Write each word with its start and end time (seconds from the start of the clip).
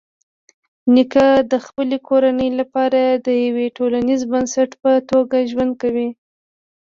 نیکه 0.93 1.27
د 1.51 1.53
خپلې 1.65 1.97
کورنۍ 2.07 2.49
لپاره 2.59 3.01
د 3.25 3.27
یوه 3.45 3.65
ټولنیز 3.77 4.21
بنسټ 4.31 4.71
په 4.81 4.91
توګه 5.09 5.37
ژوند 5.51 5.73
کوي. 5.81 6.09